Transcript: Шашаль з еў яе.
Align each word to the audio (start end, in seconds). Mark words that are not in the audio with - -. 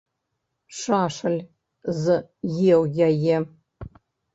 Шашаль 0.79 1.39
з 2.01 2.19
еў 2.73 2.81
яе. 3.13 3.35